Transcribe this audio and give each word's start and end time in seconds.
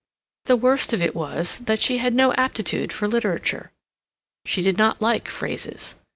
The 0.45 0.55
worst 0.57 0.93
of 0.93 1.01
it 1.03 1.13
was 1.13 1.59
that 1.59 1.79
she 1.79 1.99
had 1.99 2.15
no 2.15 2.33
aptitude 2.33 2.91
for 2.91 3.07
literature. 3.07 3.71
She 4.45 4.63
did 4.63 4.75
not 4.79 4.99
like 4.99 5.27
phrases. 5.27 5.93